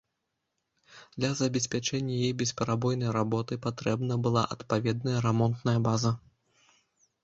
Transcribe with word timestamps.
Для 1.17 1.29
забеспячэння 1.41 2.13
яе 2.29 2.33
бесперабойнай 2.41 3.11
работы 3.19 3.61
патрэбна 3.69 4.13
была 4.27 4.47
адпаведная 4.57 5.19
рамонтная 5.31 5.81
база. 5.91 6.19